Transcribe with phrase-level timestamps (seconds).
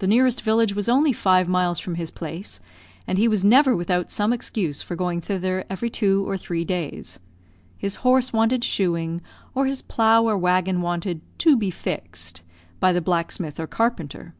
[0.00, 2.60] The nearest village was only five miles from his place,
[3.06, 7.18] and he was never without some excuse for going thither every two or three days.
[7.78, 9.22] His horse wanted shoeing,
[9.54, 12.42] or his plough or waggon wanted "to be fixed"
[12.80, 14.34] by the blacksmith or carpenter.